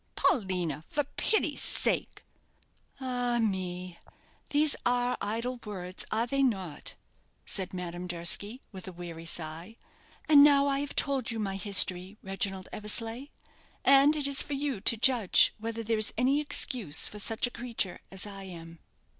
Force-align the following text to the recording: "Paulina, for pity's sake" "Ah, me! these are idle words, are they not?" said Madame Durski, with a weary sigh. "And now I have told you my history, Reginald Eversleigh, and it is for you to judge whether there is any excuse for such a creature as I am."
"Paulina, 0.15 0.83
for 0.87 1.03
pity's 1.03 1.61
sake" 1.61 2.23
"Ah, 2.99 3.37
me! 3.39 3.99
these 4.49 4.75
are 4.83 5.15
idle 5.21 5.59
words, 5.63 6.05
are 6.09 6.25
they 6.25 6.41
not?" 6.41 6.95
said 7.45 7.71
Madame 7.71 8.07
Durski, 8.07 8.63
with 8.71 8.87
a 8.87 8.91
weary 8.91 9.25
sigh. 9.25 9.75
"And 10.27 10.43
now 10.43 10.65
I 10.65 10.79
have 10.79 10.95
told 10.95 11.29
you 11.29 11.37
my 11.37 11.55
history, 11.55 12.17
Reginald 12.23 12.67
Eversleigh, 12.71 13.27
and 13.85 14.15
it 14.15 14.25
is 14.25 14.41
for 14.41 14.53
you 14.53 14.81
to 14.81 14.97
judge 14.97 15.53
whether 15.59 15.83
there 15.83 15.99
is 15.99 16.15
any 16.17 16.41
excuse 16.41 17.07
for 17.07 17.19
such 17.19 17.45
a 17.45 17.51
creature 17.51 17.99
as 18.09 18.25
I 18.25 18.45
am." 18.45 18.79